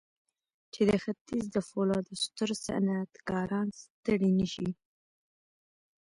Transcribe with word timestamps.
چې 0.73 0.81
د 0.89 0.91
ختيځ 1.03 1.45
د 1.51 1.57
پولادو 1.69 2.13
ستر 2.23 2.49
صنعتکاران 2.65 3.67
ستړي 3.81 4.31
نه 4.39 4.47
شي. 4.53 4.69